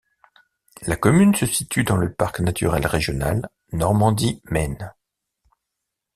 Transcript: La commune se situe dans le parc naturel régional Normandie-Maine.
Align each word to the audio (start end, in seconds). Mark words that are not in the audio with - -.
La 0.87 0.95
commune 0.95 1.35
se 1.35 1.45
situe 1.45 1.83
dans 1.83 1.95
le 1.95 2.11
parc 2.11 2.39
naturel 2.39 2.87
régional 2.87 3.47
Normandie-Maine. 3.71 4.91